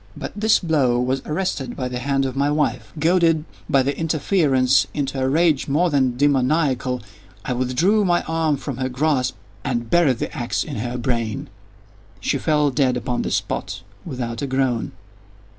But 0.17 0.31
this 0.35 0.57
blow 0.57 0.99
was 0.99 1.21
arrested 1.27 1.75
by 1.75 1.87
the 1.87 1.99
hand 1.99 2.25
of 2.25 2.35
my 2.35 2.49
wife. 2.49 2.91
Goaded, 2.97 3.45
by 3.69 3.83
the 3.83 3.95
interference, 3.95 4.87
into 4.95 5.21
a 5.21 5.29
rage 5.29 5.67
more 5.67 5.91
than 5.91 6.17
demoniacal, 6.17 7.03
I 7.45 7.53
withdrew 7.53 8.03
my 8.03 8.23
arm 8.23 8.57
from 8.57 8.77
her 8.77 8.89
grasp 8.89 9.35
and 9.63 9.91
buried 9.91 10.17
the 10.17 10.35
axe 10.35 10.63
in 10.63 10.77
her 10.77 10.97
brain. 10.97 11.49
She 12.19 12.39
fell 12.39 12.71
dead 12.71 12.97
upon 12.97 13.21
the 13.21 13.29
spot, 13.29 13.83
without 14.03 14.41
a 14.41 14.47
groan. 14.47 14.93